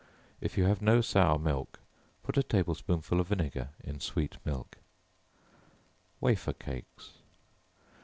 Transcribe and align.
If 0.41 0.57
you 0.57 0.63
have 0.65 0.81
no 0.81 0.99
sour 1.01 1.37
milk, 1.37 1.79
put 2.23 2.35
a 2.35 2.41
table 2.41 2.73
spoonful 2.73 3.19
of 3.21 3.27
vinegar 3.27 3.69
in 3.83 3.99
sweet 3.99 4.37
milk. 4.43 4.79
Wafer 6.19 6.53
Cakes. 6.53 7.11